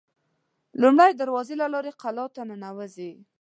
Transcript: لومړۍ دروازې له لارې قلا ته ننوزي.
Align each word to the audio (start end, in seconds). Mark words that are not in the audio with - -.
لومړۍ 0.81 1.11
دروازې 1.21 1.55
له 1.61 1.67
لارې 1.73 1.91
قلا 2.01 2.25
ته 2.35 2.41
ننوزي. 2.49 3.11